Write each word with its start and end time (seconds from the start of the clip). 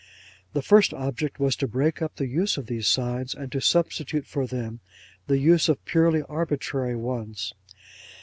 'The 0.53 0.63
first 0.63 0.95
object 0.95 1.39
was 1.39 1.55
to 1.55 1.67
break 1.67 2.01
up 2.01 2.15
the 2.15 2.25
use 2.25 2.57
of 2.57 2.65
these 2.65 2.87
signs 2.87 3.35
and 3.35 3.51
to 3.51 3.61
substitute 3.61 4.25
for 4.25 4.47
them 4.47 4.79
the 5.27 5.37
use 5.37 5.69
of 5.69 5.85
purely 5.85 6.23
arbitrary 6.23 6.95
ones. 6.95 7.53